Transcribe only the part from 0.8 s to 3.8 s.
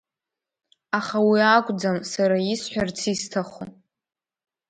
Аха уи акәӡам сара исҳәарц исҭаху.